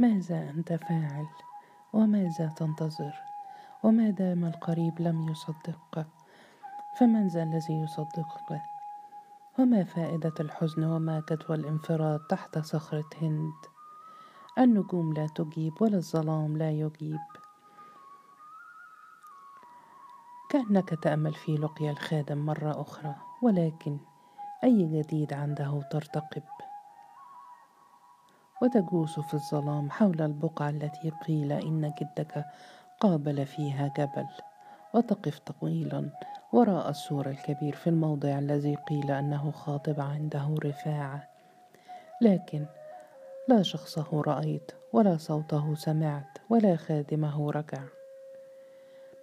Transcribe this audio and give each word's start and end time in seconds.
ماذا 0.00 0.50
أنت 0.50 0.72
فاعل؟ 0.72 1.26
وماذا 1.92 2.46
تنتظر؟ 2.56 3.14
وما 3.82 4.10
دام 4.10 4.44
القريب 4.44 5.00
لم 5.00 5.28
يصدقك 5.28 6.06
فمن 6.98 7.28
ذا 7.28 7.42
الذي 7.42 7.74
يصدقك؟ 7.80 8.62
وما 9.58 9.84
فائدة 9.84 10.32
الحزن 10.40 10.84
وما 10.84 11.22
جدوى 11.30 11.56
الانفراد 11.56 12.20
تحت 12.20 12.58
صخرة 12.58 13.10
هند؟ 13.22 13.52
النجوم 14.58 15.12
لا 15.12 15.26
تجيب 15.26 15.82
ولا 15.82 15.96
الظلام 15.96 16.56
لا 16.56 16.70
يجيب. 16.70 17.20
كأنك 20.50 20.88
تأمل 21.02 21.34
في 21.34 21.56
لقيا 21.56 21.90
الخادم 21.90 22.38
مرة 22.46 22.80
أخرى 22.80 23.14
ولكن 23.42 23.98
أي 24.64 25.02
جديد 25.02 25.32
عنده 25.32 25.82
ترتقب. 25.90 26.42
وتجوس 28.60 29.20
في 29.20 29.34
الظلام 29.34 29.90
حول 29.90 30.22
البقعة 30.22 30.70
التي 30.70 31.10
قيل 31.10 31.52
إن 31.52 31.92
جدك 32.00 32.44
قابل 33.00 33.46
فيها 33.46 33.92
جبل. 33.96 34.26
وتقف 34.94 35.38
طويلا 35.38 36.10
وراء 36.52 36.90
السور 36.90 37.26
الكبير 37.26 37.74
في 37.74 37.86
الموضع 37.86 38.38
الذي 38.38 38.74
قيل 38.74 39.10
أنه 39.10 39.50
خاطب 39.50 40.00
عنده 40.00 40.54
رفاعة. 40.64 41.28
لكن 42.22 42.66
لا 43.48 43.62
شخصه 43.62 44.22
رأيت 44.26 44.72
ولا 44.92 45.16
صوته 45.16 45.74
سمعت 45.74 46.38
ولا 46.50 46.76
خادمه 46.76 47.50
رجع. 47.50 47.82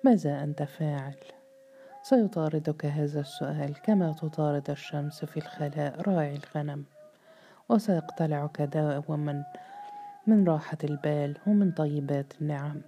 ماذا 0.04 0.44
أنت 0.44 0.64
فاعل؟ 0.64 1.16
سيطاردك 2.04 2.86
هذا 2.86 3.20
السؤال 3.20 3.82
كما 3.82 4.14
تطارد 4.14 4.70
الشمس 4.70 5.26
في 5.26 5.38
الخلاء 5.38 6.02
راعي 6.02 6.36
الغنم. 6.36 6.86
وسيقتلعك 7.70 8.62
دائما 8.62 9.46
من 10.28 10.48
راحة 10.48 10.78
البال 10.84 11.38
ومن 11.48 11.72
طيبات 11.72 12.34
النعم. 12.42 12.82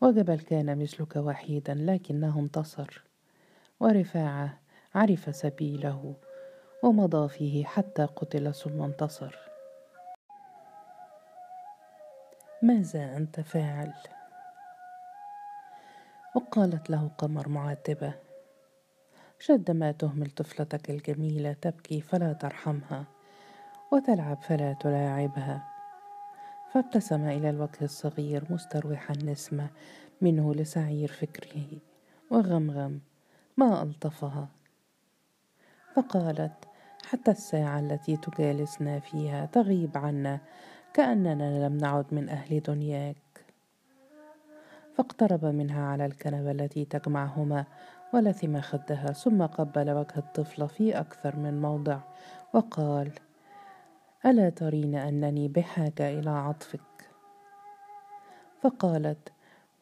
وجبل 0.00 0.40
كان 0.40 0.78
مثلك 0.78 1.16
وحيدا 1.16 1.74
لكنه 1.74 2.38
انتصر. 2.38 3.02
ورفاعة 3.80 4.58
عرف 4.94 5.36
سبيله 5.36 6.14
ومضى 6.82 7.28
فيه 7.28 7.64
حتى 7.64 8.04
قتل 8.04 8.54
ثم 8.54 8.82
انتصر. 8.82 9.38
ماذا 12.62 13.16
أنت 13.16 13.40
فاعل؟ 13.40 13.92
وقالت 16.34 16.90
له 16.90 17.10
قمر 17.18 17.48
معاتبة. 17.48 18.14
شد 19.38 19.70
ما 19.70 19.92
تهمل 19.92 20.30
طفلتك 20.30 20.90
الجميلة 20.90 21.52
تبكي 21.52 22.00
فلا 22.00 22.32
ترحمها. 22.32 23.04
وتلعب 23.92 24.36
فلا 24.42 24.72
تلاعبها. 24.72 25.68
فابتسم 26.72 27.28
إلى 27.28 27.50
الوجه 27.50 27.82
الصغير 27.82 28.44
مستروحا 28.50 29.14
النسمة 29.14 29.70
منه 30.20 30.54
لسعير 30.54 31.08
فكره 31.08 31.66
وغمغم 32.30 33.00
ما 33.56 33.82
ألطفها. 33.82 34.48
فقالت 35.94 36.52
حتى 37.06 37.30
الساعة 37.30 37.80
التي 37.80 38.16
تجالسنا 38.16 39.00
فيها 39.00 39.46
تغيب 39.46 39.98
عنا 39.98 40.40
كأننا 40.94 41.66
لم 41.66 41.76
نعد 41.76 42.06
من 42.12 42.28
أهل 42.28 42.60
دنياك. 42.60 43.16
فاقترب 44.94 45.44
منها 45.44 45.86
على 45.86 46.06
الكنبة 46.06 46.50
التي 46.50 46.84
تجمعهما 46.84 47.64
ولثم 48.14 48.60
خدها 48.60 49.12
ثم 49.12 49.46
قبل 49.46 49.90
وجه 49.90 50.16
الطفلة 50.16 50.66
في 50.66 50.98
أكثر 51.00 51.36
من 51.36 51.60
موضع 51.60 51.98
وقال 52.52 53.12
ألا 54.26 54.50
ترين 54.50 54.94
أنني 54.94 55.48
بحاجة 55.48 56.18
إلى 56.18 56.30
عطفك؟ 56.30 57.10
فقالت 58.60 59.32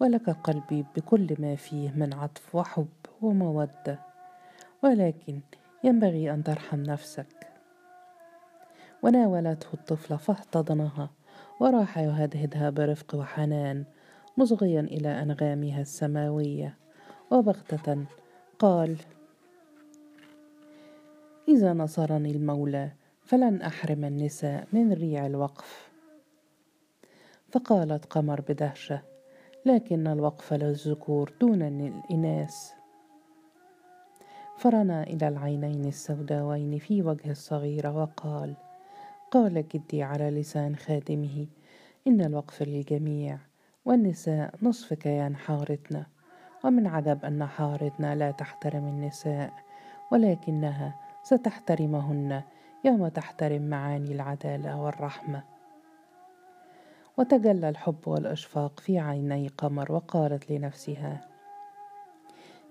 ولك 0.01 0.31
قلبي 0.31 0.85
بكل 0.97 1.37
ما 1.39 1.57
فيه 1.57 1.91
من 1.91 2.15
عطف 2.15 2.55
وحب 2.55 2.89
ومودة 3.23 3.99
ولكن 4.83 5.41
ينبغي 5.85 6.33
أن 6.33 6.45
ترحم 6.45 6.83
نفسك. 6.83 7.49
وناولته 9.03 9.69
الطفلة 9.75 10.17
فاحتضنها 10.17 11.11
وراح 11.61 11.99
يهدهدها 11.99 12.71
برفق 12.71 13.15
وحنان 13.15 13.85
مصغيا 14.37 14.81
إلى 14.81 15.23
أنغامها 15.23 15.81
السماوية 15.81 16.77
وبغتة 17.31 18.05
قال 18.59 18.97
إذا 21.49 21.73
نصرني 21.73 22.31
المولى 22.31 23.00
فلن 23.31 23.63
أحرم 23.63 24.05
النساء 24.05 24.67
من 24.73 24.93
ريع 24.93 25.27
الوقف. 25.27 25.91
فقالت 27.53 28.05
قمر 28.05 28.41
بدهشة 28.41 29.03
لكن 29.67 30.07
الوقف 30.07 30.53
للذكور 30.53 31.33
دون 31.41 31.63
الإناث 31.63 32.73
فرنا 34.59 35.03
إلى 35.03 35.29
العينين 35.29 35.85
السوداوين 35.85 36.79
في 36.79 37.03
وجه 37.03 37.31
الصغيرة 37.31 37.97
وقال 38.03 38.55
قال 39.31 39.69
جدي 39.69 40.03
على 40.03 40.31
لسان 40.31 40.77
خادمه 40.77 41.47
إن 42.07 42.21
الوقف 42.21 42.63
للجميع 42.63 43.39
والنساء 43.85 44.55
نصف 44.63 44.95
كيان 44.95 45.37
حارتنا 45.37 46.07
ومن 46.65 46.87
عجب 46.87 47.25
أن 47.25 47.47
حارتنا 47.47 48.15
لا 48.15 48.31
تحترم 48.31 48.89
النساء 48.89 49.53
ولكنها 50.13 50.95
ستحترمهن 51.23 52.43
يوم 52.85 53.09
تحترم 53.09 53.63
معاني 53.63 54.13
العدالة 54.13 54.81
والرحمة. 54.81 55.43
وتجلى 57.17 57.69
الحب 57.69 58.09
والإشفاق 58.09 58.81
في 58.81 58.99
عيني 58.99 59.49
قمر 59.49 59.93
وقالت 59.93 60.51
لنفسها 60.51 61.29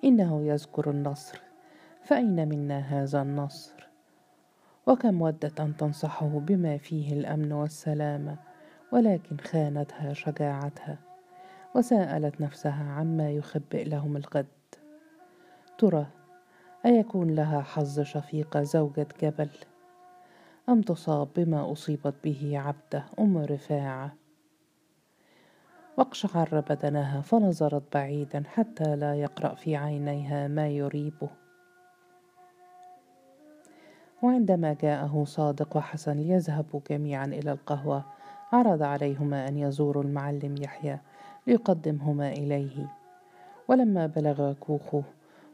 إنه 0.03 0.41
يذكر 0.41 0.89
النصر 0.89 1.41
فأين 2.03 2.49
منا 2.49 2.79
هذا 2.79 3.21
النصر؟ 3.21 3.89
وكم 4.87 5.21
ودت 5.21 5.59
أن 5.59 5.77
تنصحه 5.77 6.27
بما 6.27 6.77
فيه 6.77 7.13
الأمن 7.13 7.51
والسلامة 7.51 8.37
ولكن 8.91 9.37
خانتها 9.37 10.13
شجاعتها 10.13 10.97
وسألت 11.75 12.41
نفسها 12.41 12.91
عما 12.91 13.31
يخبئ 13.31 13.83
لهم 13.83 14.17
الغد. 14.17 14.45
ترى 15.77 16.05
أيكون 16.85 17.35
لها 17.35 17.61
حظ 17.61 17.99
شفيقة 17.99 18.63
زوجة 18.63 19.07
جبل؟ 19.21 19.49
أم 20.69 20.81
تصاب 20.81 21.27
بما 21.35 21.71
أصيبت 21.71 22.13
به 22.23 22.59
عبده 22.59 23.05
أم 23.19 23.37
رفاعة. 23.37 24.15
واقشعر 25.97 26.63
بدنها 26.69 27.21
فنظرت 27.21 27.83
بعيدا 27.93 28.43
حتى 28.47 28.95
لا 28.95 29.15
يقرأ 29.15 29.55
في 29.55 29.75
عينيها 29.75 30.47
ما 30.47 30.67
يريبه. 30.67 31.29
وعندما 34.23 34.73
جاءه 34.73 35.23
صادق 35.27 35.77
وحسن 35.77 36.17
ليذهبوا 36.17 36.79
جميعا 36.89 37.25
إلى 37.25 37.51
القهوة 37.51 38.05
عرض 38.51 38.83
عليهما 38.83 39.47
أن 39.47 39.57
يزوروا 39.57 40.03
المعلم 40.03 40.55
يحيى 40.57 40.99
ليقدمهما 41.47 42.31
إليه. 42.31 42.93
ولما 43.67 44.07
بلغ 44.07 44.53
كوخه 44.53 45.03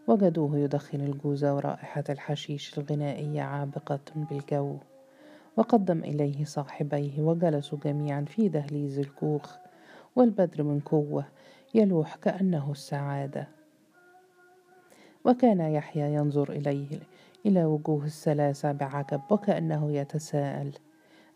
وجدوه 0.07 0.57
يدخن 0.57 1.01
الجوز 1.01 1.45
ورائحة 1.45 2.03
الحشيش 2.09 2.77
الغنائية 2.77 3.41
عابقة 3.41 3.99
بالجو. 4.15 4.77
وقدم 5.57 5.99
إليه 5.99 6.45
صاحبيه 6.45 7.21
وجلسوا 7.21 7.77
جميعا 7.85 8.25
في 8.27 8.49
دهليز 8.49 8.99
الكوخ 8.99 9.57
والبدر 10.15 10.63
من 10.63 10.79
قوة 10.79 11.25
يلوح 11.73 12.15
كأنه 12.15 12.71
السعادة. 12.71 13.47
وكان 15.25 15.59
يحيى 15.59 16.13
ينظر 16.13 16.51
إليه 16.51 16.99
إلى 17.45 17.65
وجوه 17.65 18.05
الثلاثة 18.05 18.71
بعجب 18.71 19.21
وكأنه 19.29 19.91
يتساءل 19.91 20.71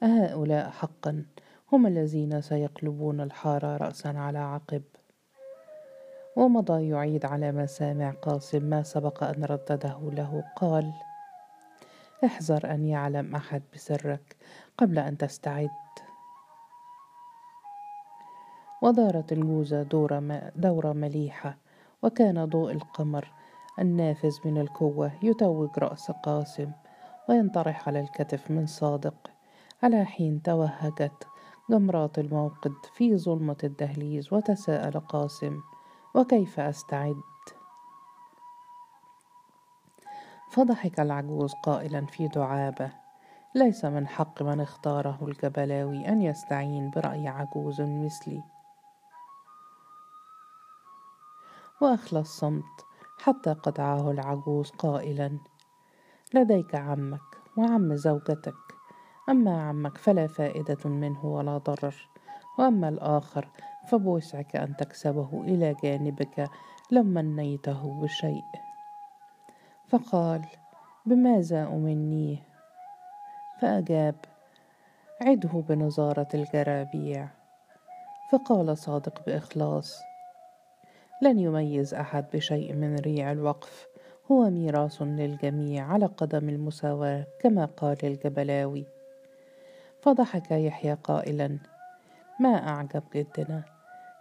أهؤلاء 0.03 0.70
حقا؟ 0.70 1.26
هم 1.72 1.88
الذين 1.88 2.41
سيقلبون 2.41 3.22
الحارة 3.22 3.78
رأسا 3.78 4.08
على 4.08 4.40
عقب. 4.40 4.82
ومضى 6.35 6.90
يعيد 6.90 7.26
على 7.26 7.52
مسامع 7.52 8.11
قاسم 8.11 8.64
ما 8.64 8.84
سبق 8.84 9.23
أن 9.23 9.44
ردده 9.44 9.99
له 10.14 10.44
قال 10.55 10.94
احذر 12.26 12.72
أن 12.74 12.86
يعلم 12.86 13.36
أحد 13.36 13.62
بسرك 13.74 14.36
قبل 14.78 15.00
أن 15.00 15.18
تستعد. 15.18 15.70
ودارت 18.82 19.32
الجوزة 19.32 19.84
دورة, 19.84 20.52
دورة 20.56 20.94
مليحة 20.94 21.58
وكان 22.04 22.46
ضوء 22.46 22.72
القمر 22.72 23.32
النافذ 23.80 24.38
من 24.46 24.58
الكوة 24.58 25.12
يتوج 25.24 25.70
رأس 25.78 26.12
قاسم 26.12 26.72
وينطرح 27.30 27.88
على 27.88 28.00
الكتف 28.00 28.52
من 28.52 28.66
صادق. 28.66 29.32
على 29.84 30.06
حين 30.06 30.42
توهجت 30.42 31.28
جمرات 31.70 32.20
الموقد 32.20 32.74
في 32.94 33.18
ظلمة 33.18 33.58
الدهليز 33.64 34.34
وتساءل 34.34 35.00
قاسم 35.00 35.60
وكيف 36.16 36.60
أستعد؟ 36.60 37.28
فضحك 40.49 40.99
العجوز 40.99 41.53
قائلا 41.53 42.05
في 42.05 42.28
دعابة. 42.28 42.91
ليس 43.55 43.85
من 43.85 44.07
حق 44.07 44.41
من 44.43 44.61
اختاره 44.61 45.17
الجبلاوي 45.22 46.07
أن 46.07 46.22
يستعين 46.22 46.90
برأي 46.90 47.28
عجوز 47.28 47.81
مثلي. 47.81 48.43
وأخلى 51.81 52.19
الصمت 52.19 52.85
حتى 53.19 53.53
قطعه 53.53 54.11
العجوز 54.11 54.69
قائلا. 54.69 55.40
لديك 56.34 56.75
عمك 56.75 57.37
وعم 57.57 57.96
زوجتك. 57.96 58.55
أما 59.29 59.61
عمك 59.67 59.97
فلا 59.97 60.28
فائدة 60.28 60.90
منه 60.90 61.25
ولا 61.25 61.57
ضرر. 61.57 62.09
وأما 62.59 62.90
الآخر 62.90 63.47
فبوسعك 63.87 64.55
أن 64.55 64.75
تكسبه 64.75 65.41
إلى 65.41 65.75
جانبك 65.84 66.49
لو 66.91 67.03
منيته 67.03 68.01
بشيء. 68.01 68.69
فقال 69.90 70.41
بماذا 71.06 71.64
أمنيه 71.64 72.38
فأجاب 73.59 74.16
عده 75.22 75.64
بنظارة 75.70 76.28
الجرابيع. 76.34 77.28
فقال 78.32 78.78
صادق 78.78 79.26
بإخلاص 79.26 80.02
لن 81.22 81.40
يميز 81.40 81.94
أحد 81.94 82.26
بشيء 82.34 82.74
من 82.74 82.96
ريع 82.96 83.32
الوقف. 83.32 83.88
هو 84.32 84.50
ميراث 84.50 85.02
للجميع 85.02 85.86
على 85.94 86.06
قدم 86.06 86.50
المساواة 86.50 87.26
كما 87.42 87.66
قال 87.66 87.97
الجبلاوي. 88.03 88.85
فضحك 90.02 90.52
يحيى 90.52 90.94
قائلا 90.94 91.58
ما 92.40 92.70
أعجب 92.70 93.03
جدنا. 93.16 93.64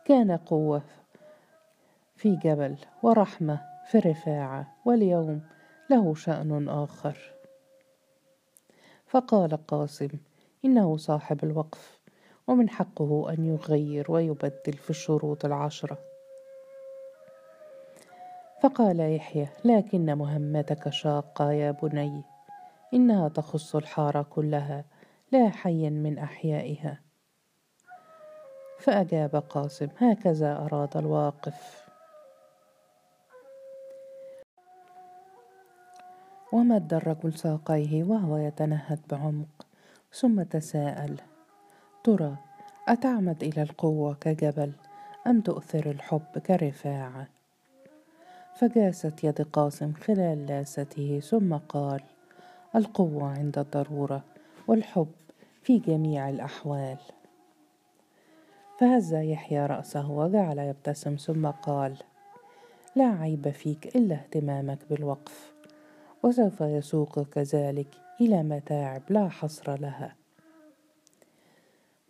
كان 0.05 0.37
قوة 0.37 0.83
في 2.17 2.37
جبل 2.37 2.77
ورحمة 3.03 3.61
في 3.91 3.99
رفاعة 3.99 4.67
واليوم 4.85 5.41
له 5.91 6.15
شأن 6.15 6.69
آخر. 6.69 7.19
فقال 9.07 9.67
قاسم 9.67 10.09
إنه 10.65 10.97
صاحب 10.97 11.45
الوقف 11.45 12.01
ومن 12.47 12.71
حقه 12.71 13.33
أن 13.33 13.45
يغير 13.45 14.13
ويبدل 14.13 14.73
في 14.73 14.91
الشروط 14.91 15.45
العشرة. 15.45 15.99
فقال 18.63 19.01
يحيى 19.01 19.49
لكن 19.65 20.15
مهمتك 20.15 20.89
شاقة 20.89 21.53
يا 21.53 21.71
بني. 21.71 22.23
إنها 22.95 23.29
تخص 23.29 23.77
الحارة 23.77 24.23
كلها 24.23 24.85
لا 25.33 25.49
حيا 25.49 25.91
من 25.91 26.19
أحيائها. 26.19 27.01
فأجاب 28.79 29.37
قاسم 29.37 29.89
هكذا 29.99 30.57
أراد 30.57 30.97
الواقف. 30.97 31.88
ومد 36.53 36.95
الرجل 36.95 37.33
ساقيه 37.33 38.05
وهو 38.05 38.37
يتنهد 38.37 39.01
بعمق 39.11 39.67
ثم 40.13 40.43
تساءل 40.43 41.21
ترى 42.05 42.37
أتعمد 42.89 43.43
إلى 43.43 43.63
القوة 43.63 44.15
كجبل 44.15 44.73
أم 45.27 45.41
تؤثر 45.41 45.91
الحب 45.91 46.39
كرفاعة؟ 46.47 47.29
فجاست 48.55 49.25
يد 49.25 49.43
قاسم 49.43 49.93
خلال 49.93 50.47
لاسته 50.47 51.21
ثم 51.21 51.55
قال 51.55 52.01
القوة 52.77 53.29
عند 53.39 53.59
الضرورة 53.59 54.25
والحب 54.69 55.13
في 55.63 55.79
جميع 55.79 56.29
الأحوال. 56.29 56.99
فهز 58.81 59.15
يحيى 59.15 59.67
رأسه 59.67 60.11
وجعل 60.11 60.59
يبتسم 60.59 61.17
ثم 61.17 61.47
قال 61.47 61.97
لا 62.97 63.05
عيب 63.05 63.51
فيك 63.51 63.97
إلا 63.97 64.15
اهتمامك 64.15 64.79
بالوقف. 64.91 65.58
وسوف 66.23 66.61
يسوقك 66.61 67.39
ذلك 67.39 67.95
إلى 68.21 68.43
متاعب 68.43 69.03
لا 69.09 69.29
حصر 69.29 69.81
لها. 69.81 70.17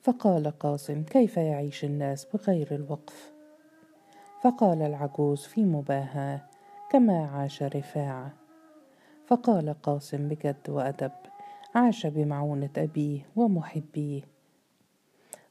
فقال 0.02 0.58
قاسم 0.58 1.02
كيف 1.02 1.36
يعيش 1.36 1.84
الناس 1.84 2.26
بغير 2.34 2.74
الوقف؟ 2.74 3.32
فقال 4.42 4.82
العجوز 4.82 5.44
في 5.44 5.64
مباهاة 5.64 6.40
كما 6.90 7.26
عاش 7.26 7.62
رفاعة. 7.62 8.32
فقال 9.26 9.82
قاسم 9.82 10.28
بجد 10.28 10.70
وأدب 10.70 11.12
عاش 11.74 12.06
بمعونة 12.06 12.70
أبيه 12.76 13.20
ومحبيه. 13.36 14.22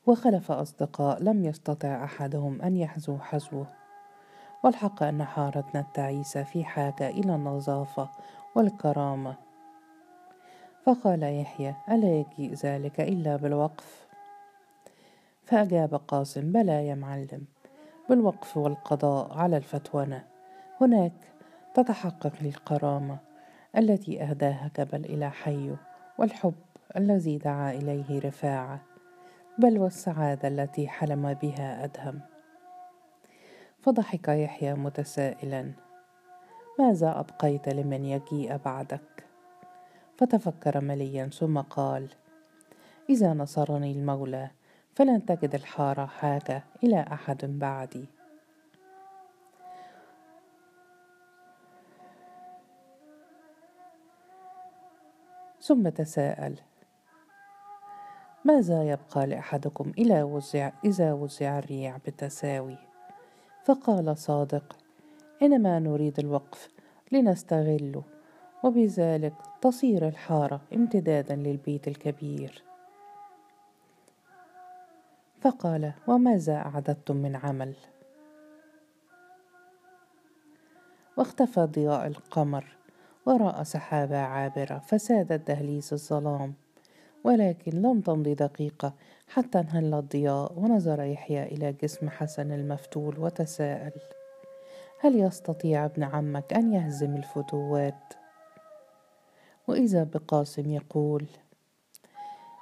وخلف 0.07 0.51
أصدقاء 0.51 1.23
لم 1.23 1.45
يستطع 1.45 2.03
أحدهم 2.03 2.61
أن 2.61 2.77
يحزو 2.77 3.17
حزوه. 3.17 3.67
وألحق 4.63 5.03
أن 5.03 5.23
حارتنا 5.23 5.79
التعيسة 5.81 6.43
في 6.43 6.63
حاجة 6.63 7.09
إلى 7.09 7.35
النظافة 7.35 8.09
والكرامة. 8.57 9.35
فقال 10.85 11.23
يحيى 11.41 11.75
ألا 11.89 12.07
يجيء 12.07 12.53
ذلك 12.53 12.99
إلا 12.99 13.35
بالوقف. 13.35 14.07
فأجاب 15.45 15.95
قاسم 15.95 16.51
بلى 16.51 16.87
يا 16.87 16.95
معلم 16.95 17.45
بالوقف 18.09 18.57
والقضاء 18.57 19.37
على 19.37 19.57
الفتونة 19.57 20.23
هناك 20.81 21.13
تتحقق 21.73 22.33
للكرامة 22.41 23.17
التي 23.77 24.23
أهداها 24.23 24.71
جبل 24.77 25.05
إلى 25.05 25.31
حيه 25.31 25.75
والحب 26.17 26.55
الذي 26.95 27.37
دعا 27.37 27.71
إليه 27.71 28.19
رفاعة 28.19 28.79
بل 29.57 29.79
والسعادة 29.79 30.47
التي 30.47 30.87
حلم 30.87 31.33
بها 31.33 31.83
أدهم. 31.83 32.19
فضحك 33.79 34.27
يحيى 34.27 34.73
متسائلا. 34.73 35.86
ماذا 36.79 37.19
أبقيت 37.19 37.69
لمن 37.69 38.05
يجيء 38.05 38.57
بعدك؟ 38.57 39.25
فتفكر 40.17 40.81
مليا 40.81 41.27
ثم 41.27 41.59
قال 41.61 42.09
إذا 43.09 43.33
نصرني 43.33 43.91
المولى 43.91 44.49
فلن 44.95 45.25
تجد 45.25 45.55
الحارة 45.55 46.05
حاجة 46.05 46.63
إلى 46.83 47.05
أحد 47.11 47.45
بعدي. 47.45 48.05
ثم 55.61 55.89
تساءل 55.89 56.59
ماذا 58.45 58.83
يبقى 58.83 59.27
لأحدكم 59.27 59.91
إلى 59.97 60.23
وزع 60.23 60.71
إذا 60.85 61.13
وزع 61.13 61.59
الريع 61.59 61.97
بالتساوي؟ 62.05 62.77
فقال 63.65 64.17
صادق 64.17 64.76
إنما 65.41 65.79
نريد 65.79 66.19
الوقف 66.19 66.69
لنستغله 67.11 68.03
وبذلك 68.63 69.33
تصير 69.61 70.07
الحارة 70.07 70.61
امتدادا 70.73 71.35
للبيت 71.35 71.87
الكبير. 71.87 72.63
فقال 75.41 75.93
وماذا 76.07 76.55
أعددتم 76.55 77.15
من 77.15 77.35
عمل؟ 77.35 77.73
واختفى 81.17 81.61
ضياء 81.61 82.07
القمر 82.07 82.77
وراء 83.25 83.63
سحابة 83.63 84.17
عابرة 84.17 84.77
فساد 84.77 85.45
دهليز 85.45 85.93
الظلام. 85.93 86.53
ولكن 87.23 87.71
لم 87.71 88.01
تمض 88.01 88.29
دقيقة 88.29 88.93
حتى 89.27 89.59
انهل 89.59 89.93
الضياء 89.93 90.53
ونظر 90.59 91.03
يحيى 91.03 91.43
إلى 91.43 91.73
جسم 91.73 92.09
حسن 92.09 92.51
المفتول 92.51 93.19
وتساءل. 93.19 94.16
هل 94.99 95.19
يستطيع 95.19 95.85
ابن 95.85 96.03
عمك 96.03 96.53
أن 96.53 96.73
يهزم 96.73 97.15
الفتوات؟ 97.15 98.13
وإذا 99.67 100.03
بقاسم 100.03 100.69
يقول 100.69 101.27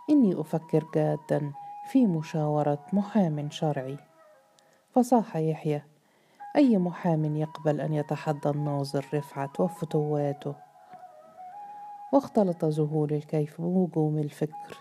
إني 0.09 0.41
أفكر 0.41 0.85
جادا 0.95 1.53
في 1.87 2.05
مشاورة 2.05 2.85
محام 2.93 3.49
شرعي. 3.49 3.97
فصاح 4.91 5.35
يحيى 5.35 5.83
أي 6.55 6.77
محام 6.77 7.35
يقبل 7.35 7.81
أن 7.81 7.93
يتحدى 7.93 8.49
الناظر 8.49 9.05
رفعت 9.13 9.59
وفتواته؟ 9.59 10.55
واختلط 12.13 12.65
ذهول 12.65 13.13
الكيف 13.13 13.61
بهجوم 13.61 14.17
الفكر. 14.17 14.77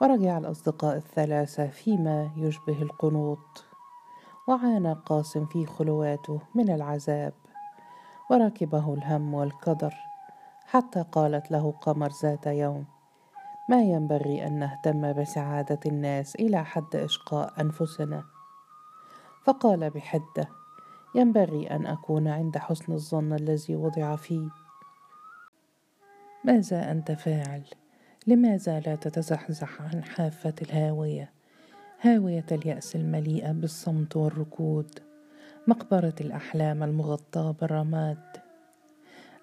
ورجع 0.00 0.38
الأصدقاء 0.38 0.96
الثلاثة 0.96 1.66
فيما 1.66 2.30
يشبه 2.36 2.82
القنوط. 2.82 3.73
وعانى 4.46 4.92
قاسم 4.92 5.46
في 5.46 5.66
خلواته 5.66 6.40
من 6.54 6.70
العذاب 6.70 7.32
وركبه 8.30 8.94
الهم 8.94 9.34
والقدر 9.34 9.94
حتى 10.66 11.04
قالت 11.12 11.50
له 11.50 11.70
قمر 11.70 12.10
ذات 12.22 12.46
يوم 12.46 12.84
ما 13.68 13.82
ينبغي 13.82 14.46
أن 14.46 14.58
نهتم 14.58 15.12
بسعادة 15.12 15.80
الناس 15.86 16.34
إلى 16.34 16.64
حد 16.64 16.96
إشقاء 16.96 17.60
أنفسنا. 17.60 18.24
فقال 19.44 19.90
بحدة 19.90 20.48
ينبغي 21.14 21.70
أن 21.70 21.86
أكون 21.86 22.28
عند 22.28 22.58
حسن 22.58 22.92
الظن 22.92 23.32
الذي 23.32 23.76
وضع 23.76 24.16
فيه. 24.16 24.48
ماذا 26.44 26.90
أنت 26.90 27.12
فاعل؟ 27.12 27.64
لماذا 28.26 28.80
لا 28.80 28.96
تتزحزح 28.96 29.82
عن 29.82 30.04
حافة 30.04 30.54
الهاوية؟ 30.62 31.33
هاوية 32.04 32.44
اليأس 32.52 32.96
المليئه 32.96 33.52
بالصمت 33.52 34.16
والركود 34.16 34.98
مقبرة 35.66 36.14
الأحلام 36.20 36.82
المغطاة 36.82 37.50
بالرماد. 37.52 38.18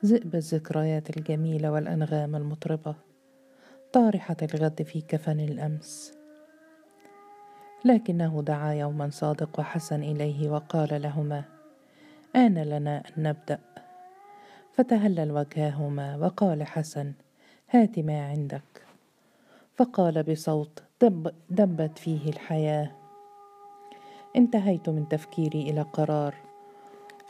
ذئب 0.05 0.35
الذكريات 0.35 1.17
الجميلة 1.17 1.71
والأنغام 1.71 2.35
المطربة 2.35 2.95
طارحة 3.93 4.37
الغد 4.43 4.81
في 4.81 5.01
كفن 5.01 5.39
الأمس. 5.39 6.13
لكنه 7.85 8.43
دعا 8.45 8.73
يوما 8.73 9.09
صادق 9.09 9.59
وحسن 9.59 10.03
إليه 10.03 10.49
وقال 10.49 11.01
لهما 11.01 11.43
آن 12.35 12.63
لنا 12.63 13.03
أن 13.17 13.23
نبدأ. 13.23 13.59
فتهلل 14.73 15.31
وجههما 15.31 16.17
وقال 16.17 16.63
حسن 16.63 17.13
هات 17.69 17.99
ما 17.99 18.25
عندك. 18.25 18.90
فقال 19.81 20.23
بصوت 20.23 20.83
دب 21.01 21.33
دبت 21.50 21.97
فيه 21.97 22.29
الحياة. 22.29 22.91
انتهيت 24.35 24.89
من 24.89 25.07
تفكيري 25.07 25.61
إلى 25.61 25.81
قرار 25.81 26.35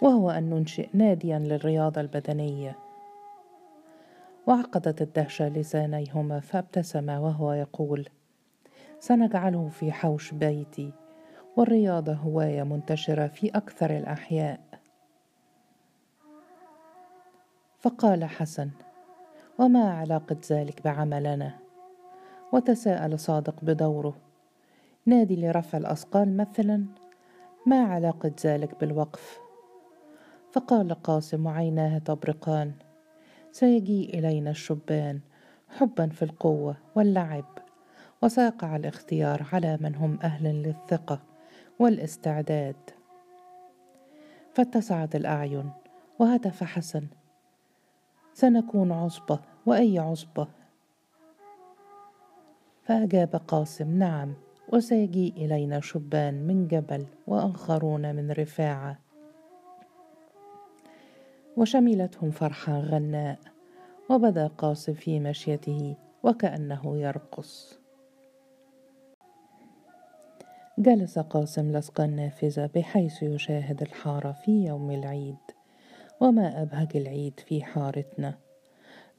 وهو 0.02 0.30
أن 0.30 0.50
ننشئ 0.50 0.90
ناديا 0.94 1.40
للرياضة 1.40 2.02
البدنية. 2.02 2.78
وعقدت 4.48 5.02
الدهشه 5.02 5.48
لسانيهما 5.48 6.40
فابتسما 6.40 7.20
وهو 7.20 7.54
يقول 7.54 8.10
سنجعله 9.00 9.70
في 9.70 9.92
حوش 9.92 10.34
بيتي 10.34 10.94
والرياضة 11.58 12.14
هواية 12.14 12.64
منتشرة 12.64 13.28
في 13.28 13.50
أكثر 13.50 13.98
الأحياء. 13.98 14.60
فقال 17.80 18.26
حسن 18.26 18.70
وما 19.60 19.94
علاقة 19.94 20.38
ذلك 20.52 20.84
بعملنا؟ 20.84 21.61
وتساءل 22.52 23.20
صادق 23.20 23.56
بدوره. 23.62 24.16
نادي 25.06 25.36
لرفع 25.36 25.78
الأثقال 25.78 26.38
مثلا 26.38 26.86
ما 27.66 27.84
علاقة 27.84 28.32
ذلك 28.46 28.80
بالوقف؟ 28.80 29.40
فقال 30.52 30.94
قاسم 30.94 31.46
وعيناه 31.46 31.98
تبرقان 31.98 32.74
سيجيء 33.52 34.20
إلينا 34.20 34.50
الشبان 34.50 35.20
حبا 35.70 36.08
في 36.08 36.26
القوة 36.26 36.78
واللعب 36.96 37.46
وسيقع 38.24 38.76
الاختيار 38.76 39.46
على 39.54 39.78
من 39.82 39.96
هم 39.96 40.20
أهل 40.24 40.64
للثقة 40.64 41.20
والاستعداد. 41.80 42.76
فاتسعت 44.54 45.16
الأعين 45.16 45.72
وهتف 46.20 46.64
حسن 46.64 47.08
سنكون 48.34 48.92
عصبة 48.92 49.40
وأي 49.66 50.00
عصبة؟ 50.00 50.48
فأجاب 52.84 53.42
قاسم 53.48 53.98
نعم 53.98 54.34
وسيجيء 54.74 55.34
إلينا 55.38 55.80
شبان 55.80 56.48
من 56.48 56.68
جبل 56.68 57.06
وآخرون 57.28 58.16
من 58.16 58.32
رفاعة. 58.32 59.00
وشملتهم 61.58 62.32
فرحة 62.32 62.80
غناء 62.80 63.40
وبدا 64.10 64.48
قاسم 64.48 64.94
في 64.94 65.20
مشيته 65.20 65.96
وكأنه 66.24 66.98
يرقص. 66.98 67.80
جلس 70.80 71.20
قاسم 71.20 71.72
لصق 71.72 72.02
النافذة 72.02 72.70
بحيث 72.76 73.24
يشاهد 73.24 73.82
الحارة 73.82 74.32
في 74.32 74.66
يوم 74.66 74.92
العيد 74.92 75.38
وما 76.22 76.62
أبهج 76.62 76.98
العيد 76.98 77.40
في 77.40 77.64
حارتنا. 77.64 78.38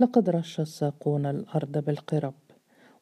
لقد 0.00 0.30
رش 0.30 0.60
الساقون 0.60 1.26
الأرض 1.26 1.78
بالقرب 1.78 2.34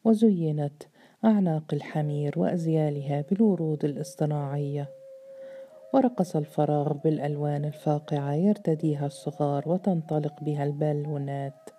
وزينت 0.05 0.83
أعناق 1.25 1.65
الحمير 1.73 2.39
وأزيالها 2.39 3.21
بالورود 3.21 3.85
الاصطناعية. 3.85 4.89
ورقص 5.95 6.37
الفراغ 6.37 6.93
بالألوان 6.93 7.65
الفاقعة 7.65 8.35
يرتديها 8.35 9.07
الصغار 9.07 9.69
وتنطلق 9.69 10.43
بها 10.43 10.65
البالونات. 10.65 11.71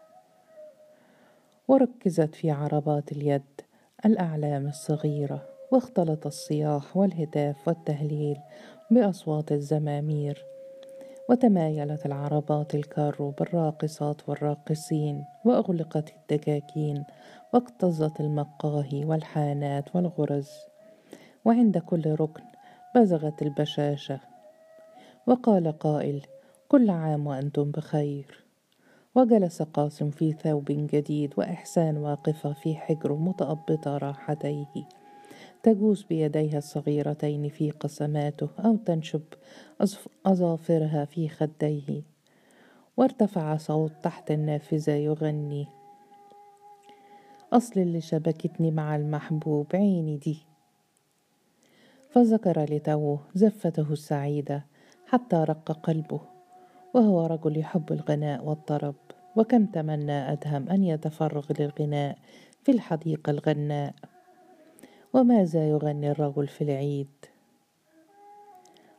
وركزت 1.68 2.36
في 2.36 2.52
عربات 2.52 3.12
اليد 3.12 3.62
الأعلام 4.06 4.68
الصغيرة 4.68 5.46
واختلط 5.72 6.26
الصياح 6.26 6.98
والهتاف 6.98 7.68
والتهليل 7.68 8.38
بأصوات 8.92 9.52
الزمامير 9.52 10.51
وتمايلت 11.32 12.06
العربات 12.06 12.76
الكارو 12.76 13.32
بالراقصات 13.32 14.30
والراقصين 14.30 15.26
وأغلقت 15.46 16.14
الدكاكين 16.16 17.04
واكتظت 17.54 18.20
المقاهي 18.20 19.06
والحانات 19.06 19.96
والغرز. 19.96 20.50
وعند 21.46 21.78
كل 21.78 22.16
ركن 22.20 22.44
بزغت 22.96 23.42
البشاشة. 23.42 24.20
وقال 25.28 25.72
قائل 25.80 26.22
كل 26.68 26.90
عام 26.90 27.28
وأنتم 27.28 27.72
بخير. 27.72 28.46
وجلس 29.16 29.62
قاسم 29.62 30.10
في 30.10 30.32
ثوب 30.32 30.66
جديد 30.70 31.34
وإحسان 31.38 31.98
واقفة 31.98 32.54
في 32.54 32.76
حجر 32.76 33.14
متأبطة 33.14 33.98
راحتيه. 33.98 35.01
تجوز 35.64 36.04
بيديها 36.04 36.58
الصغيرتين 36.58 37.50
في 37.50 37.72
قسماته 37.72 38.50
أو 38.66 38.76
تنشب 38.76 39.22
أظافرها 40.26 41.06
في 41.06 41.30
خديه. 41.30 42.02
وارتفع 42.98 43.58
صوت 43.58 43.92
تحت 44.04 44.32
النافذة 44.32 44.92
يغني. 44.92 45.68
أصل 47.54 47.80
اللي 47.80 48.02
شبكتني 48.02 48.72
مع 48.72 48.96
المحبوب 48.96 49.68
عيني. 49.74 50.18
دي 50.18 50.38
فذكر 52.10 52.64
لتوه 52.64 53.20
زفته 53.36 53.94
السعيدة 53.94 54.66
حتى 55.08 55.36
رق 55.36 55.72
قلبه. 55.72 56.22
وهو 56.94 57.26
رجل 57.26 57.58
يحب 57.58 57.92
الغناء 57.92 58.46
والطرب. 58.46 58.96
وكم 59.36 59.66
تمنى 59.66 60.32
أدهم 60.32 60.70
أن 60.70 60.84
يتفرغ 60.84 61.46
للغناء 61.60 62.18
في 62.64 62.72
الحديقة 62.72 63.30
الغناء. 63.30 63.94
وماذا 65.14 65.70
يغني 65.70 66.12
الرجل 66.12 66.48
في 66.48 66.64
العيد؟ 66.64 67.08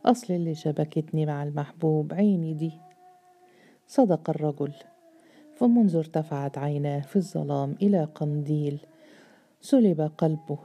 أصل 0.05 0.35
اللي 0.35 0.55
شبكتني 0.55 1.27
مع 1.27 1.43
المحبوب 1.43 2.15
عيني 2.15 2.55
دي. 2.55 2.73
صدق 3.87 4.31
الرجل 4.31 4.73
فمنذ 5.55 5.97
ارتفعت 5.97 6.59
عيناه 6.59 7.01
في 7.01 7.17
الظلام 7.17 7.77
إلى 7.83 8.05
قنديل 8.05 8.87
سلب 9.61 10.11
قلبه 10.19 10.59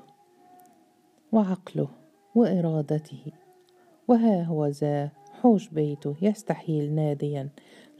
وعقله 1.31 1.87
وإرادته. 2.35 3.31
وها 4.07 4.43
هو 4.43 4.67
ذا 4.67 5.09
حوش 5.41 5.69
بيته 5.69 6.15
يستحيل 6.21 6.95
ناديا 6.95 7.49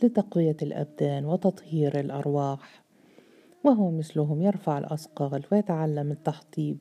لتقوية 0.04 0.58
الأبدان 0.62 1.26
وتطهير 1.26 2.00
الأرواح. 2.00 2.84
وهو 3.64 3.92
مثلهم 3.92 4.42
يرفع 4.42 4.78
الأثقال 4.78 5.44
ويتعلم 5.52 6.12
التحطيب 6.12 6.78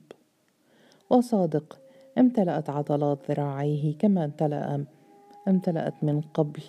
وصادق 1.11 1.81
امتلأت 2.19 2.71
عضلات 2.71 3.31
ذراعيه 3.31 3.99
كما 3.99 4.25
امتلأ 4.25 4.85
امتلأت 5.49 5.95
من 6.05 6.21
قبل 6.21 6.63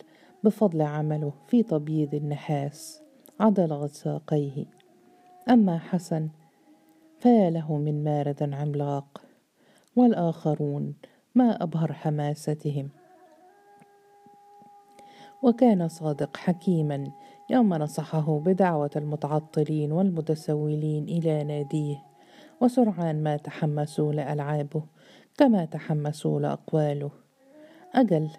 بفضل 0.44 0.82
عمله 0.82 1.34
في 1.48 1.64
تبييض 1.64 2.16
النحاس 2.16 3.02
عضلات 3.40 3.90
ساقيه 3.90 4.66
أما 5.50 5.78
حسن 5.78 6.30
فيا 7.20 7.50
له 7.50 7.78
من 7.78 8.04
مارد 8.04 8.54
عملاق 8.54 9.22
والآخرون 9.96 10.94
ما 11.36 11.64
أبهر 11.64 11.94
حماستهم. 11.94 12.90
وكان 15.44 15.88
صادق 15.88 16.38
حكيما 16.38 17.12
يوم 17.50 17.74
نصحه 17.74 18.40
بدعوة 18.40 18.90
المتعطلين 18.96 19.92
والمتسولين 19.92 21.04
إلى 21.04 21.44
ناديه. 21.44 22.04
وسرعان 22.62 23.24
ما 23.24 23.38
تحمسوا 23.38 24.14
لألعابه 24.14 24.84
كما 25.38 25.66
تحمسوا 25.66 26.40
لأقواله. 26.40 27.12
أجل 27.96 28.30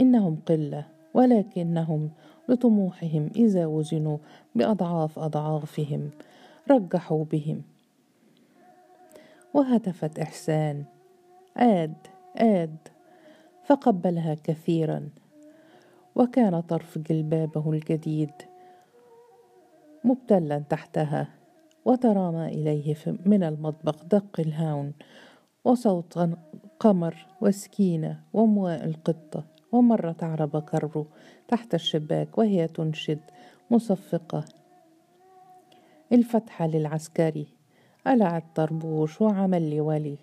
إنهم 0.00 0.38
قلة 0.46 0.86
ولكنهم 1.14 2.10
لطموحهم 2.48 3.30
إذا 3.36 3.66
وزنوا 3.66 4.18
بأضعاف 4.54 5.18
أضعافهم. 5.18 6.10
رجحوا 6.70 7.24
بهم. 7.24 7.62
وهتفت 9.54 10.18
إحسان. 10.18 10.84
آد 11.56 11.94
آد. 12.36 12.76
فقبلها 13.64 14.34
كثيرا. 14.44 15.08
وكان 16.14 16.60
طرف 16.60 16.98
جلبابه 16.98 17.70
الجديد 17.70 18.32
مبتلا 20.04 20.58
تحتها. 20.58 21.41
وترامى 21.84 22.46
إليه 22.46 22.94
من 23.26 23.42
المطبخ 23.42 24.04
دق 24.04 24.40
الهاون 24.40 24.92
وصوت 25.64 26.18
قمر 26.80 27.26
وسكينة 27.40 28.20
ومواء 28.32 28.84
القطة 28.84 29.44
ومرت 29.72 30.24
عرب 30.24 30.58
كرو 30.58 31.06
تحت 31.48 31.74
الشباك 31.74 32.38
وهي 32.38 32.68
تنشد 32.68 33.20
مصفقة. 33.70 34.44
الفتحة 36.12 36.66
للعسكري 36.66 37.46
قلع 38.06 38.38
الطربوش 38.38 39.20
وعمل 39.20 39.70
لي 39.70 39.80
ولي 39.80 40.16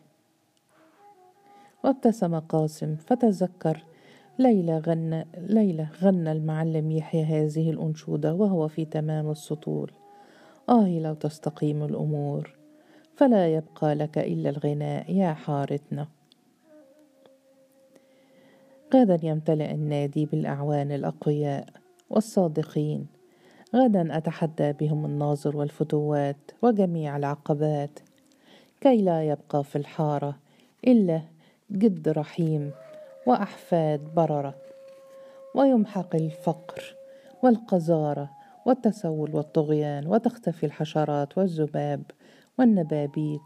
وابتسم 1.84 2.40
قاسم 2.40 2.96
فتذكر 2.96 3.84
ليلى 4.40 4.78
غنى 4.78 5.28
ليلى 5.38 5.88
غنى 6.04 6.32
المعلم 6.32 6.92
يحيى 6.92 7.24
هذه 7.24 7.70
الأنشودة 7.70 8.34
وهو 8.34 8.68
في 8.68 8.86
تمام 8.86 9.32
السطول 9.32 9.92
آه 10.70 11.00
لو 11.00 11.14
تستقيم 11.14 11.84
الأمور. 11.84 12.56
فلا 13.16 13.54
يبقى 13.56 13.96
لك 13.96 14.18
إلا 14.18 14.50
الغناء 14.50 15.12
يا 15.12 15.34
حارتنا. 15.34 16.08
غدا 18.94 19.20
يمتلئ 19.24 19.72
النادي 19.72 20.26
بالأعوان 20.26 20.92
الأقوياء 20.92 21.66
والصادقين. 22.10 23.08
غدا 23.76 24.18
أتحدى 24.18 24.74
بهم 24.74 25.06
الناظر 25.06 25.58
والفتوات 25.58 26.52
وجميع 26.62 27.18
العقبات. 27.18 28.00
كي 28.82 29.02
لا 29.02 29.24
يبقى 29.24 29.64
في 29.64 29.76
الحارة 29.76 30.36
إلا 30.88 31.22
جد 31.72 32.10
رحيم 32.10 32.72
وأحفاد 33.26 34.14
بررة. 34.16 34.56
ويمحق 35.56 36.16
الفقر 36.16 36.96
والقذارة 37.44 38.39
والتسول 38.70 39.36
والطغيان 39.36 40.08
وتختفي 40.08 40.66
الحشرات 40.66 41.38
والذباب 41.38 42.04
والنبابيت 42.60 43.42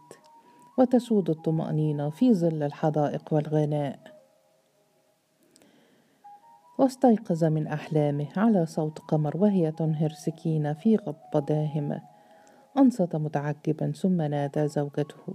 وتسود 0.77 1.29
الطمأنينة 1.29 2.09
في 2.09 2.33
ظل 2.33 2.63
الحدائق 2.63 3.33
والغناء. 3.33 3.99
واستيقظ 6.77 7.43
من 7.43 7.67
أحلامه 7.67 8.27
على 8.37 8.65
صوت 8.65 8.99
قمر 8.99 9.37
وهي 9.37 9.71
تنهر 9.71 10.09
سكينة 10.09 10.73
في 10.73 10.95
غضبة 10.95 11.39
داهمة. 11.39 12.01
أنصت 12.77 13.15
متعجبا 13.15 13.91
ثم 13.91 14.21
نادى 14.21 14.67
زوجته. 14.67 15.33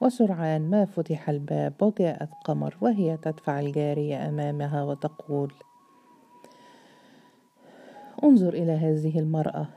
وسرعان 0.00 0.70
ما 0.70 0.84
فتح 0.84 1.28
الباب 1.28 1.74
وجاءت 1.82 2.30
قمر 2.44 2.76
وهي 2.80 3.16
تدفع 3.16 3.60
الجارية 3.60 4.28
أمامها 4.28 4.82
وتقول 4.82 5.52
انظر 8.24 8.54
إلى 8.54 8.72
هذه 8.72 9.18
المرأة. 9.18 9.68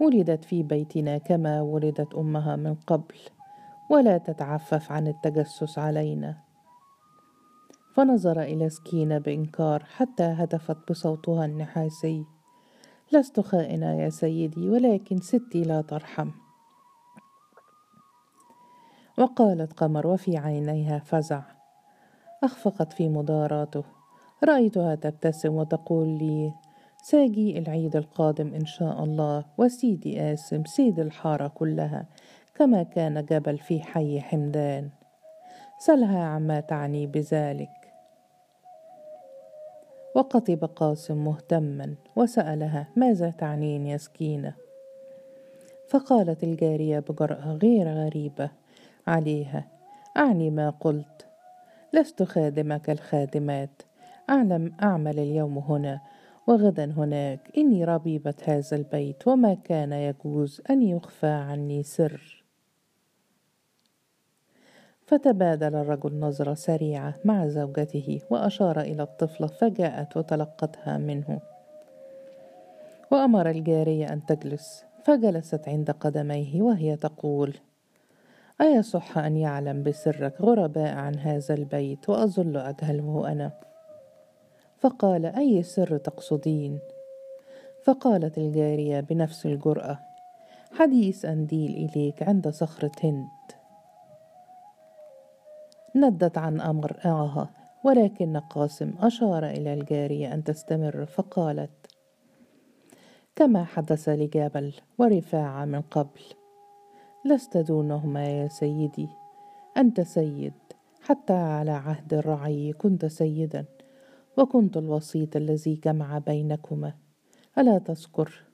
ولدت 0.00 0.44
في 0.44 0.62
بيتنا 0.62 1.18
كما 1.18 1.60
ولدت 1.60 2.14
أمها 2.14 2.56
من 2.56 2.74
قبل 2.74 3.14
ولا 3.90 4.18
تتعفف 4.18 4.92
عن 4.92 5.06
التجسس 5.06 5.78
علينا. 5.78 6.36
فنظر 7.94 8.42
إلى 8.42 8.70
سكينة 8.70 9.18
بإنكار 9.18 9.84
حتى 9.84 10.22
هتفت 10.22 10.90
بصوتها 10.90 11.44
النحاسي. 11.44 12.24
لست 13.12 13.40
خائنة 13.40 14.00
يا 14.00 14.08
سيدي 14.08 14.70
ولكن 14.70 15.20
ستي 15.20 15.62
لا 15.62 15.80
ترحم. 15.80 16.30
وقالت 19.18 19.72
قمر 19.72 20.06
وفي 20.06 20.36
عينيها 20.36 20.98
فزع. 20.98 21.42
أخفقت 22.44 22.92
في 22.92 23.08
مداراته. 23.08 23.84
رأيتها 24.44 24.94
تبتسم 24.94 25.54
وتقول 25.54 26.08
لي 26.08 26.52
ساجي 27.02 27.58
العيد 27.58 27.96
القادم 27.96 28.54
إن 28.54 28.66
شاء 28.66 29.04
الله 29.04 29.44
وسيدي 29.58 30.32
آسم 30.32 30.64
سيد 30.64 31.00
الحارة 31.00 31.48
كلها 31.48 32.06
كما 32.54 32.82
كان 32.82 33.24
جبل 33.24 33.58
في 33.58 33.82
حي 33.82 34.20
حمدان. 34.20 34.88
سلها 35.78 36.24
عما 36.24 36.60
تعني 36.60 37.06
بذلك. 37.06 37.68
وقطب 40.14 40.64
قاسم 40.64 41.24
مهتما 41.24 41.94
وسألها 42.16 42.88
ماذا 42.96 43.30
تعنين 43.30 43.86
يا 43.86 43.96
سكينة؟ 43.96 44.54
فقالت 45.88 46.44
الجارية 46.44 46.98
بجرأة 46.98 47.58
غير 47.62 47.88
غريبة 47.88 48.50
عليها 49.06 49.64
أعني 50.16 50.50
ما 50.50 50.70
قلت 50.70 51.26
لست 51.92 52.22
خادمك 52.22 52.90
الخادمات 52.90 53.82
أعلم 54.30 54.72
أعمل 54.82 55.18
اليوم 55.18 55.58
هنا 55.58 56.00
وغدا 56.46 56.84
هناك. 56.84 57.50
إني 57.56 57.84
ربيبة 57.84 58.34
هذا 58.44 58.76
البيت 58.76 59.28
وما 59.28 59.54
كان 59.54 59.92
يجوز 59.92 60.62
أن 60.70 60.82
يخفى 60.82 61.26
عني 61.26 61.82
سر. 61.82 62.44
فتبادل 65.06 65.74
الرجل 65.74 66.18
نظرة 66.18 66.54
سريعة 66.54 67.14
مع 67.24 67.46
زوجته 67.46 68.20
وأشار 68.30 68.80
إلى 68.80 69.02
الطفلة 69.02 69.46
فجاءت 69.46 70.16
وتلقتها 70.16 70.98
منه. 70.98 71.40
وأمر 73.10 73.50
الجارية 73.50 74.12
أن 74.12 74.26
تجلس. 74.26 74.84
فجلست 75.04 75.68
عند 75.68 75.90
قدميه 75.90 76.62
وهي 76.62 76.96
تقول 76.96 77.54
أيصح 78.60 79.18
أن 79.18 79.36
يعلم 79.36 79.82
بسرك 79.82 80.40
غرباء 80.40 80.94
عن 80.94 81.18
هذا 81.18 81.54
البيت 81.54 82.08
وأظل 82.08 82.56
أجهله 82.56 83.32
أنا. 83.32 83.71
فقال 84.82 85.26
أي 85.26 85.62
سر 85.62 85.96
تقصدين؟ 85.96 86.78
فقالت 87.84 88.38
الجارية 88.38 89.00
بنفس 89.00 89.46
الجرأة 89.46 89.98
حديث 90.72 91.24
أنديل 91.24 91.70
إليك 91.70 92.22
عند 92.22 92.48
صخرة 92.48 92.92
هند. 93.04 93.28
ندت 95.96 96.38
عن 96.38 96.60
أمر 96.60 96.96
أعها 97.04 97.50
ولكن 97.84 98.36
قاسم 98.36 98.94
أشار 99.00 99.46
إلى 99.46 99.74
الجارية 99.74 100.34
أن 100.34 100.44
تستمر 100.44 101.06
فقالت 101.06 101.86
كما 103.36 103.64
حدث 103.64 104.08
لجبل 104.08 104.74
ورفاعة 104.98 105.64
من 105.64 105.80
قبل 105.80 106.20
لست 107.24 107.56
دونهما 107.56 108.26
يا 108.28 108.48
سيدي 108.48 109.08
أنت 109.76 110.00
سيد 110.00 110.52
حتى 111.02 111.32
على 111.32 111.70
عهد 111.70 112.14
الرعي 112.14 112.72
كنت 112.72 113.06
سيدا. 113.06 113.64
وكنت 114.36 114.76
الوسيط 114.76 115.36
الذي 115.36 115.74
جمع 115.74 116.18
بينكما. 116.18 116.92
ألا 117.58 117.78
تذكر؟ 117.78 118.44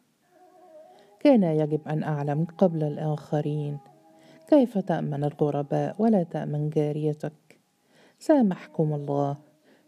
كان 1.21 1.43
يجب 1.43 1.89
أن 1.89 2.03
أعلم 2.03 2.47
قبل 2.59 2.85
الآخرين. 2.85 3.79
كيف 4.49 4.79
تأمن 4.79 5.25
الغرباء 5.25 5.97
ولا 5.99 6.23
تأمن 6.23 6.71
جاريتك؟ 6.71 7.59
سامحكم 8.19 8.95
الله 8.95 9.37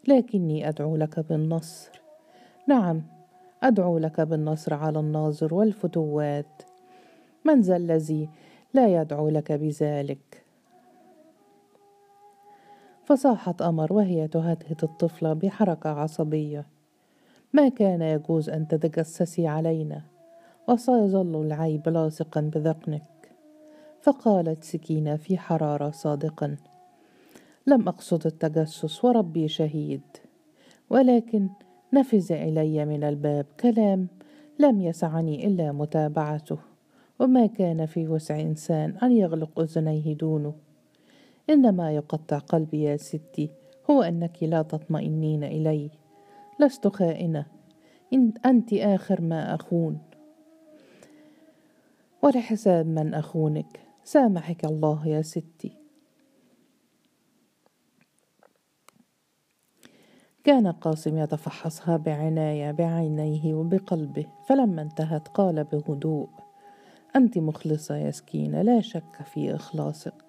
لكني 0.07 0.69
أدعو 0.69 0.95
لك 0.95 1.19
بالنصر. 1.19 2.01
نعم 2.67 3.03
أدعو 3.63 3.97
لك 3.97 4.21
بالنصر 4.21 4.73
على 4.73 4.99
الناظر 4.99 5.53
والفتوات. 5.53 6.61
من 7.45 7.61
ذا 7.61 7.75
الذي 7.75 8.29
لا 8.73 9.01
يدعو 9.01 9.29
لك 9.29 9.51
بذلك؟ 9.51 10.40
فصاحت 13.03 13.63
قمر 13.63 13.93
وهي 13.93 14.27
تهدهد 14.27 14.83
الطفلة 14.83 15.33
بحركة 15.33 15.89
عصبية. 15.89 16.65
ما 17.53 17.69
كان 17.69 18.01
يجوز 18.01 18.49
أن 18.49 18.67
تتجسسي 18.67 19.47
علينا 19.47 20.01
وسيظل 20.67 21.45
العيب 21.45 21.89
لاصقا 21.89 22.41
بذقنك. 22.41 23.03
فقالت 24.01 24.63
سكينة 24.63 25.15
في 25.15 25.37
حرارة 25.37 25.91
صادقا 25.91 26.55
لم 27.67 27.87
أقصد 27.87 28.25
التجسس 28.25 29.05
وربي 29.05 29.47
شهيد 29.47 30.01
ولكن 30.89 31.49
نفذ 31.93 32.31
إلي 32.31 32.85
من 32.85 33.03
الباب 33.03 33.45
كلام 33.59 34.07
لم 34.59 34.81
يسعني 34.81 35.47
إلا 35.47 35.71
متابعته 35.71 36.57
وما 37.19 37.45
كان 37.45 37.85
في 37.85 38.07
وسع 38.07 38.39
إنسان 38.39 38.97
أن 39.03 39.11
يغلق 39.11 39.59
أذنيه 39.59 40.13
دونه. 40.13 40.53
إنما 41.51 41.91
يقطع 41.91 42.37
قلبي 42.37 42.83
يا 42.83 42.97
ستي 42.97 43.49
هو 43.89 44.01
أنك 44.01 44.43
لا 44.43 44.61
تطمئنين 44.61 45.43
إلي. 45.43 45.89
لست 46.59 46.87
خائنة. 46.87 47.45
إن 48.13 48.33
أنت 48.45 48.73
آخر 48.73 49.21
ما 49.21 49.55
أخون. 49.55 49.99
ولحساب 52.21 52.87
من 52.87 53.13
أخونك. 53.13 53.79
سامحك 54.03 54.65
الله 54.65 55.07
يا 55.07 55.21
ستي. 55.21 55.77
كان 60.43 60.67
قاسم 60.67 61.17
يتفحصها 61.17 61.97
بعناية 61.97 62.71
بعينيه 62.71 63.53
وبقلبه 63.53 64.25
فلما 64.47 64.81
انتهت 64.81 65.27
قال 65.27 65.63
بهدوء 65.63 66.29
أنت 67.15 67.37
مخلصة 67.37 67.95
يا 67.95 68.11
سكينة 68.11 68.61
لا 68.61 68.81
شك 68.81 69.23
في 69.25 69.55
إخلاصك. 69.55 70.20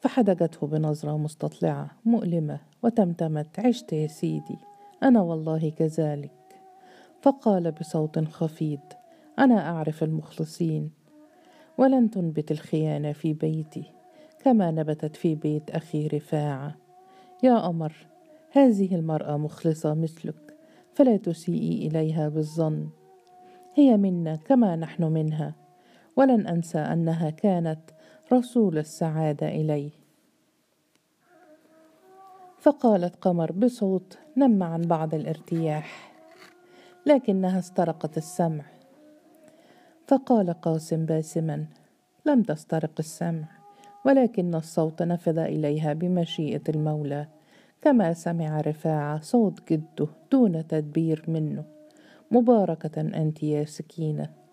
فحدقته 0.00 0.66
بنظرة 0.66 1.16
مستطلعة 1.16 1.90
مؤلمة 2.04 2.60
وتمتمت. 2.82 3.60
عشت 3.60 3.92
يا 3.92 4.06
سيدي. 4.06 4.58
أنا 5.02 5.20
والله 5.20 5.70
كذلك. 5.70 6.32
فقال 7.22 7.72
بصوت 7.72 8.18
خفيض 8.18 8.80
أنا 9.38 9.70
أعرف 9.70 10.02
المخلصين. 10.02 10.90
ولن 11.78 12.10
تنبت 12.10 12.50
الخيانة 12.50 13.12
في 13.12 13.32
بيتي 13.32 13.84
كما 14.44 14.70
نبتت 14.70 15.16
في 15.16 15.34
بيت 15.34 15.70
أخي 15.70 16.06
رفاعة. 16.06 16.74
يا 17.42 17.66
أمر 17.68 17.92
هذه 18.50 18.94
المرأة 18.94 19.36
مخلصة 19.36 19.94
مثلك 19.94 20.56
فلا 20.94 21.16
تسيئي 21.16 21.86
إليها 21.86 22.28
بالظن. 22.28 22.88
هي 23.74 23.96
منا 23.96 24.36
كما 24.36 24.76
نحن 24.76 25.04
منها. 25.04 25.54
ولن 26.18 26.46
أنسى 26.46 26.78
أنها 26.78 27.30
كانت 27.30 27.80
رسول 28.32 28.78
السعادة 28.78 29.48
إليه. 29.48 29.90
فقالت 32.58 33.16
قمر 33.16 33.52
بصوت 33.52 34.18
نم 34.36 34.62
عن 34.62 34.82
بعض 34.82 35.14
الارتياح 35.14 36.12
لكنها 37.06 37.58
استرقت 37.58 38.16
السمع. 38.16 38.64
فقال 40.06 40.52
قاسم 40.52 41.06
باسما 41.06 41.66
لم 42.26 42.42
تسترق 42.42 42.94
السمع 42.98 43.44
ولكن 44.04 44.54
الصوت 44.54 45.02
نفذ 45.02 45.38
إليها 45.38 45.92
بمشيئة 45.92 46.62
المولى 46.68 47.26
كما 47.82 48.12
سمع 48.12 48.60
رفاعة 48.60 49.20
صوت 49.20 49.72
جده 49.72 50.08
دون 50.32 50.66
تدبير 50.66 51.24
منه 51.28 51.64
مباركة 52.30 53.00
أنت 53.00 53.42
يا 53.42 53.64
سكينة. 53.64 54.47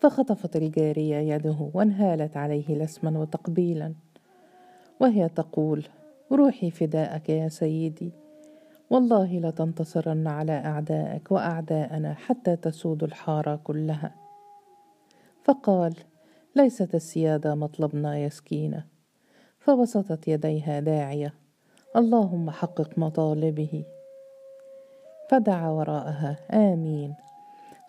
فخطفت 0.00 0.56
الجارية 0.56 1.16
يده 1.16 1.70
وانهالت 1.74 2.36
عليه 2.36 2.68
لسما 2.68 3.18
وتقبيلا. 3.18 3.94
وهي 5.00 5.28
تقول 5.28 5.88
روحي 6.32 6.70
فداءك 6.70 7.28
يا 7.28 7.48
سيدي. 7.48 8.12
والله 8.90 9.38
لتنتصرن 9.38 10.26
على 10.26 10.52
أعدائك 10.52 11.32
وأعداءنا 11.32 12.14
حتى 12.14 12.56
تسود 12.56 13.04
الحارة 13.04 13.56
كلها. 13.64 14.14
فقال 15.44 15.94
ليست 16.56 16.94
السيادة 16.94 17.54
مطلبنا 17.54 18.18
يا 18.18 18.28
سكينة. 18.28 18.84
فبسطت 19.58 20.28
يديها 20.28 20.80
داعية 20.80 21.34
اللهم 21.96 22.50
حقق 22.50 22.98
مطالبه. 22.98 23.84
فدعا 25.30 25.68
وراءها 25.68 26.36
آمين. 26.52 27.14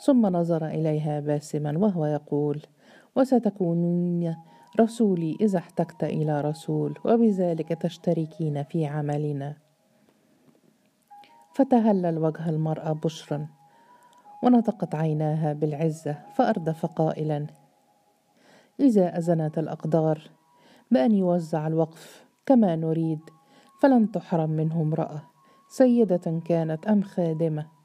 ثم 0.05 0.25
نظر 0.25 0.67
إليها 0.67 1.19
باسما 1.19 1.77
وهو 1.77 2.05
يقول 2.05 2.61
وستكونين 3.15 4.35
رسولي 4.79 5.37
إذا 5.41 5.59
احتجت 5.59 6.03
إلى 6.03 6.41
رسول 6.41 6.99
وبذلك 7.05 7.67
تشتركين 7.67 8.63
في 8.63 8.85
عملنا. 8.85 9.57
فتهلل 11.55 12.17
وجه 12.17 12.49
المرأة 12.49 12.91
بشرا 12.93 13.47
ونطقت 14.43 14.95
عيناها 14.95 15.53
بالعزة 15.53 16.17
فأردف 16.33 16.85
قائلا 16.85 17.47
إذا 18.79 19.17
أذنت 19.17 19.57
الأقدار 19.57 20.29
بأن 20.91 21.11
يوزع 21.11 21.67
الوقف 21.67 22.25
كما 22.45 22.75
نريد 22.75 23.19
فلن 23.81 24.11
تحرم 24.11 24.49
منه 24.49 24.81
امرأة 24.81 25.21
سيدة 25.69 26.41
كانت 26.45 26.87
أم 26.87 27.01
خادمة؟ 27.01 27.80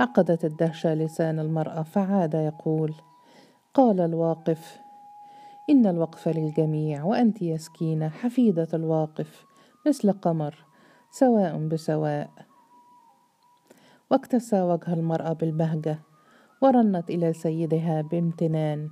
عقدت 0.00 0.44
الدهشة 0.44 0.94
لسان 0.94 1.38
المرأة 1.38 1.82
فعاد 1.82 2.34
يقول 2.34 2.94
قال 3.74 4.00
الواقف 4.00 4.80
إن 5.70 5.86
الوقف 5.86 6.28
للجميع 6.28 7.04
وأنت 7.04 7.42
يا 7.42 7.56
سكينة 7.56 8.08
حفيدة 8.08 8.68
الواقف 8.74 9.46
مثل 9.86 10.12
قمر 10.12 10.64
سواء 11.10 11.68
بسواء. 11.68 12.30
واكتسى 14.10 14.62
وجه 14.62 14.92
المرأة 14.92 15.32
بالبهجة 15.32 15.98
ورنت 16.62 17.10
إلى 17.10 17.32
سيدها 17.32 18.02
بامتنان 18.02 18.90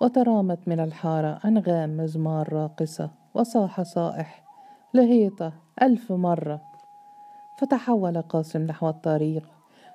وترامت 0.00 0.68
من 0.68 0.80
الحارة 0.80 1.40
أنغام 1.44 1.96
مزمار 1.96 2.52
راقصة 2.52 3.10
وصاح 3.34 3.82
صائح 3.82 4.44
لهيطة 4.94 5.52
ألف 5.82 6.12
مرة. 6.12 6.60
فتحول 7.56 8.22
قاسم 8.22 8.62
نحو 8.62 8.88
الطريق 8.88 9.53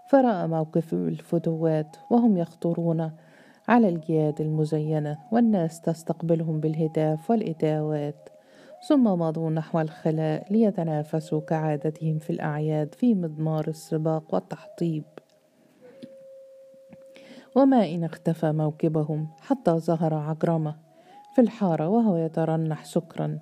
فرأى 0.09 0.47
موقف 0.47 0.93
الفتوات 0.93 1.97
وهم 2.09 2.37
يخطرون 2.37 3.11
على 3.67 3.89
الجياد 3.89 4.41
المزينة 4.41 5.17
والناس 5.31 5.81
تستقبلهم 5.81 6.59
بالهتاف 6.59 7.31
والإتاوات 7.31 8.29
ثم 8.87 9.03
مضوا 9.03 9.49
نحو 9.49 9.79
الخلاء 9.79 10.53
ليتنافسوا 10.53 11.41
كعادتهم 11.41 12.19
في 12.19 12.29
الأعياد 12.29 12.95
في 12.95 13.15
مضمار 13.15 13.67
السباق 13.67 14.33
والتحطيب. 14.33 15.03
وما 17.55 17.85
إن 17.85 18.03
اختفى 18.03 18.51
موكبهم 18.51 19.27
حتى 19.39 19.71
ظهر 19.71 20.13
عجرمة 20.13 20.75
في 21.35 21.41
الحارة 21.41 21.87
وهو 21.87 22.17
يترنح 22.17 22.85
سكرا. 22.85 23.39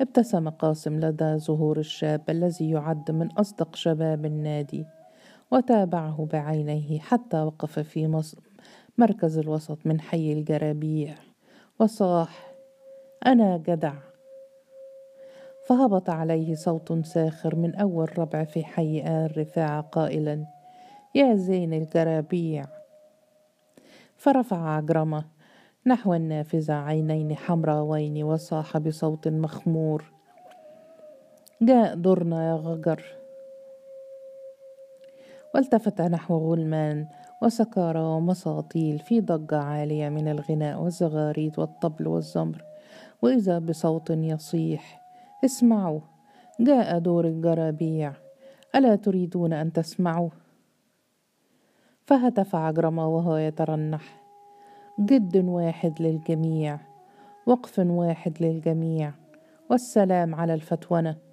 ابتسم 0.00 0.48
قاسم 0.48 1.00
لدى 1.00 1.36
ظهور 1.36 1.78
الشاب 1.78 2.22
الذي 2.28 2.70
يعد 2.70 3.10
من 3.10 3.32
أصدق 3.32 3.76
شباب 3.76 4.24
النادي. 4.26 4.86
وتابعه 5.50 6.28
بعينيه 6.32 6.98
حتى 6.98 7.40
وقف 7.40 7.78
في 7.78 8.22
مركز 8.98 9.38
الوسط 9.38 9.78
من 9.84 10.00
حي 10.00 10.32
الجرابيع 10.32 11.14
وصاح 11.80 12.52
أنا 13.26 13.56
جدع. 13.56 13.94
فهبط 15.66 16.10
عليه 16.10 16.54
صوت 16.54 17.06
ساخر 17.06 17.56
من 17.56 17.74
أول 17.74 18.18
ربع 18.18 18.44
في 18.44 18.64
حي 18.64 19.02
آل 19.06 19.38
رفاعة 19.38 19.80
قائلا 19.80 20.46
يا 21.14 21.34
زين 21.34 21.74
الجرابيع. 21.74 22.66
فرفع 24.16 24.76
عجرمة 24.76 25.24
نحو 25.86 26.14
النافذة 26.14 26.74
عينين 26.74 27.36
حمراوين 27.36 28.24
وصاح 28.24 28.78
بصوت 28.78 29.28
مخمور 29.28 30.12
جاء 31.62 31.94
دورنا 31.94 32.48
يا 32.48 32.54
غجر. 32.54 33.25
والتفت 35.54 36.00
نحو 36.00 36.36
غلمان 36.38 37.06
وسكارى 37.42 38.00
ومساطيل 38.00 38.98
في 38.98 39.20
ضجة 39.20 39.58
عالية 39.58 40.08
من 40.08 40.28
الغناء 40.28 40.80
والزغاريد 40.82 41.58
والطبل 41.58 42.08
والزمر. 42.08 42.64
وإذا 43.22 43.58
بصوت 43.58 44.10
يصيح 44.10 45.02
اسمعوا 45.44 46.00
جاء 46.60 46.98
دور 46.98 47.24
الجرابيع. 47.24 48.12
ألا 48.74 48.96
تريدون 48.96 49.52
أن 49.52 49.72
تسمعوا؟ 49.72 50.30
فهتف 52.04 52.54
عجرمة 52.54 53.08
وهو 53.08 53.36
يترنح. 53.36 54.22
جد 55.00 55.36
واحد 55.36 56.02
للجميع 56.02 56.80
وقف 57.46 57.78
واحد 57.78 58.34
للجميع 58.40 59.12
والسلام 59.70 60.34
على 60.34 60.54
الفتونة. 60.54 61.25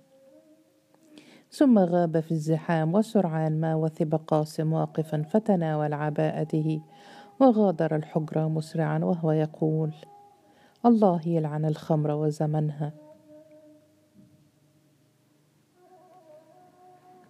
ثم 1.56 1.80
غاب 1.80 2.20
في 2.20 2.32
الزحام 2.32 2.96
وسرعان 2.96 3.62
ما 3.62 3.76
وثب 3.76 4.16
قاسم 4.16 4.74
واقفا 4.74 5.22
فتناول 5.22 5.94
عباءته 5.94 6.82
وغادر 7.40 7.96
الحجرة 7.96 8.48
مسرعا 8.48 9.00
وهو 9.00 9.32
يقول 9.32 9.94
الله 10.86 11.22
يلعن 11.26 11.66
الخمر 11.66 12.12
وزمنها. 12.12 13.03